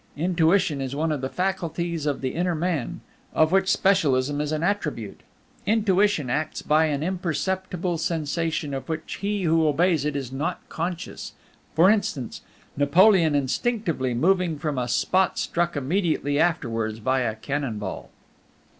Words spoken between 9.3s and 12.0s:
who obeys it is not conscious: for